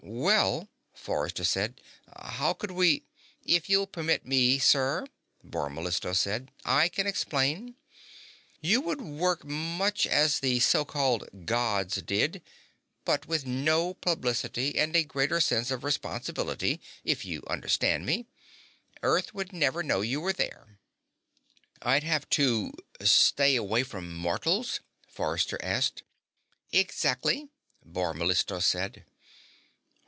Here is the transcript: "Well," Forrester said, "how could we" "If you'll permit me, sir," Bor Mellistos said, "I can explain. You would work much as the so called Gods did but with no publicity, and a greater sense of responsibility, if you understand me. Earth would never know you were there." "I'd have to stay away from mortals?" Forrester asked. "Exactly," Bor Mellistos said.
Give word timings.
"Well," 0.03 0.67
Forrester 0.93 1.43
said, 1.45 1.79
"how 2.21 2.53
could 2.53 2.71
we" 2.71 3.05
"If 3.55 3.69
you'll 3.69 3.87
permit 3.87 4.25
me, 4.25 4.59
sir," 4.59 5.07
Bor 5.43 5.69
Mellistos 5.69 6.19
said, 6.19 6.51
"I 6.65 6.89
can 6.89 7.07
explain. 7.07 7.75
You 8.59 8.81
would 8.81 8.99
work 9.01 9.43
much 9.45 10.05
as 10.05 10.39
the 10.39 10.59
so 10.59 10.83
called 10.85 11.45
Gods 11.45 12.01
did 12.01 12.41
but 13.05 13.25
with 13.27 13.45
no 13.45 13.93
publicity, 13.93 14.77
and 14.77 14.95
a 14.95 15.03
greater 15.03 15.39
sense 15.39 15.71
of 15.71 15.83
responsibility, 15.83 16.81
if 17.05 17.23
you 17.23 17.41
understand 17.47 18.05
me. 18.05 18.27
Earth 19.03 19.33
would 19.33 19.53
never 19.53 19.81
know 19.83 20.01
you 20.01 20.19
were 20.19 20.33
there." 20.33 20.77
"I'd 21.81 22.03
have 22.03 22.27
to 22.31 22.73
stay 23.01 23.55
away 23.55 23.83
from 23.83 24.13
mortals?" 24.17 24.81
Forrester 25.07 25.59
asked. 25.63 26.03
"Exactly," 26.73 27.49
Bor 27.85 28.13
Mellistos 28.13 28.65
said. 28.65 29.05